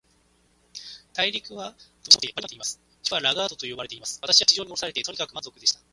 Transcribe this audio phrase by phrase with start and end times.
[1.13, 1.75] 大陸は、
[2.09, 2.81] 飛島の国王に属していて、バルニバービといわれています。
[3.03, 4.17] 首府はラガードと呼ばれています。
[4.23, 5.81] 私は地上におろされて、とにかく満足でした。